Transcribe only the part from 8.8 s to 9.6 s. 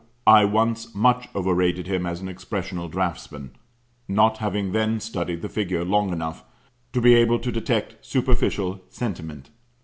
sentiment.